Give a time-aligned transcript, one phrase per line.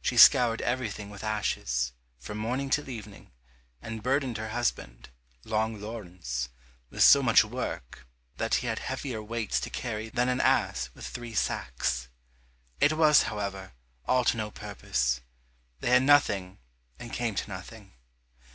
[0.00, 3.30] She scoured everything with ashes, from morning till evening,
[3.82, 5.10] and burdened her husband,
[5.44, 6.48] Long Laurence,
[6.88, 8.06] with so much work
[8.38, 12.08] that he had heavier weights to carry than an ass with three sacks.
[12.80, 13.74] It was, however,
[14.06, 15.20] all to no purpose,
[15.80, 16.56] they had nothing
[16.98, 17.92] and came to nothing.